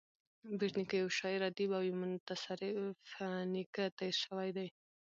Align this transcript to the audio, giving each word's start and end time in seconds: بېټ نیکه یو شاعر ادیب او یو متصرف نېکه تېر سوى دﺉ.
بېټ 0.57 0.71
نیکه 0.79 0.95
یو 0.97 1.09
شاعر 1.19 1.41
ادیب 1.49 1.69
او 1.77 1.83
یو 1.89 1.95
متصرف 2.01 3.09
نېکه 3.53 3.85
تېر 3.97 4.13
سوى 4.23 4.49
دﺉ. 4.57 4.67